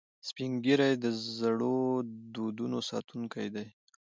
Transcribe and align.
سپین 0.27 0.51
ږیری 0.63 0.91
د 1.03 1.05
زړو 1.39 1.77
دودونو 2.33 2.77
ساتونکي 2.89 3.47
دي 3.55 3.65